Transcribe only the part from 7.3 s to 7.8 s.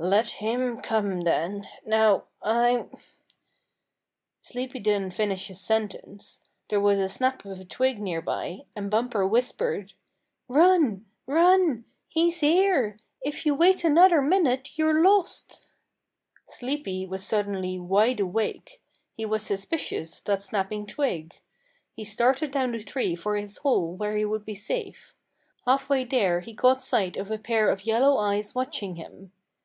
of a